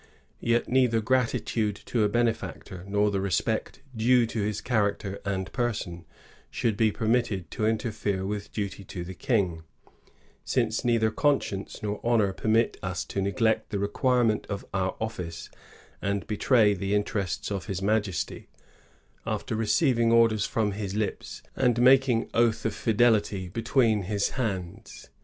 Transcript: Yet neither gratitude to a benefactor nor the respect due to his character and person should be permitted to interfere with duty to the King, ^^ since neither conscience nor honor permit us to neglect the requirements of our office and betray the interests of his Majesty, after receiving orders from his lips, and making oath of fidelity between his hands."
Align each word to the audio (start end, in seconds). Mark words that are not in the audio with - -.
Yet 0.39 0.67
neither 0.67 0.99
gratitude 0.99 1.79
to 1.85 2.03
a 2.03 2.09
benefactor 2.09 2.83
nor 2.87 3.11
the 3.11 3.21
respect 3.21 3.83
due 3.95 4.25
to 4.25 4.41
his 4.41 4.59
character 4.59 5.19
and 5.25 5.53
person 5.53 6.07
should 6.49 6.75
be 6.75 6.91
permitted 6.91 7.51
to 7.51 7.67
interfere 7.67 8.25
with 8.25 8.51
duty 8.51 8.83
to 8.83 9.03
the 9.03 9.13
King, 9.13 9.61
^^ 9.87 9.91
since 10.43 10.83
neither 10.83 11.11
conscience 11.11 11.83
nor 11.83 12.01
honor 12.03 12.33
permit 12.33 12.77
us 12.81 13.05
to 13.05 13.21
neglect 13.21 13.69
the 13.69 13.77
requirements 13.77 14.49
of 14.49 14.65
our 14.73 14.95
office 14.99 15.51
and 16.01 16.25
betray 16.25 16.73
the 16.73 16.95
interests 16.95 17.51
of 17.51 17.67
his 17.67 17.83
Majesty, 17.83 18.47
after 19.27 19.55
receiving 19.55 20.11
orders 20.11 20.47
from 20.47 20.71
his 20.71 20.95
lips, 20.95 21.43
and 21.55 21.79
making 21.79 22.27
oath 22.33 22.65
of 22.65 22.73
fidelity 22.73 23.49
between 23.49 24.01
his 24.05 24.29
hands." 24.29 25.11